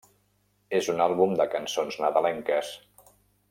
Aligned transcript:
És 0.79 0.89
un 0.93 1.03
àlbum 1.07 1.37
de 1.41 1.47
cançons 1.53 2.01
nadalenques. 2.05 2.75